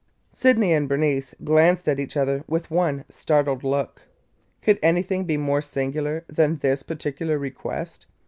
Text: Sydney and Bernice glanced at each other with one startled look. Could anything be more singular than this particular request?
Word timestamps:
Sydney 0.33 0.73
and 0.73 0.89
Bernice 0.89 1.35
glanced 1.43 1.87
at 1.87 1.99
each 1.99 2.17
other 2.17 2.43
with 2.47 2.71
one 2.71 3.05
startled 3.07 3.63
look. 3.63 4.07
Could 4.63 4.79
anything 4.81 5.25
be 5.25 5.37
more 5.37 5.61
singular 5.61 6.23
than 6.27 6.57
this 6.57 6.81
particular 6.81 7.37
request? 7.37 8.07